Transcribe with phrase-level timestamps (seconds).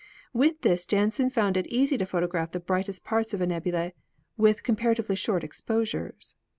[0.33, 3.91] With this Janssen found it easy to photograph the brightest parts of a nebula
[4.35, 6.35] with comparatively short exposures.